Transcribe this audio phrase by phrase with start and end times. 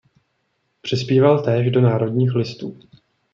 [0.81, 2.79] Přispíval též do Národních listů.